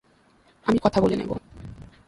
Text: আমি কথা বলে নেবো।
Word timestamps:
আমি 0.65 0.79
কথা 0.83 0.99
বলে 1.01 1.15
নেবো। 1.15 1.35